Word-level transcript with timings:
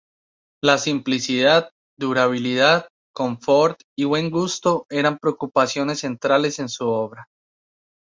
La 0.63 0.79
simplicidad, 0.79 1.69
durabilidad, 1.95 2.87
confort 3.13 3.81
y 3.95 4.05
buen 4.05 4.31
gusto 4.31 4.87
eran 4.89 5.19
preocupaciones 5.19 5.99
centrales 5.99 6.57
en 6.57 6.69
su 6.69 6.87
obra. 6.89 7.27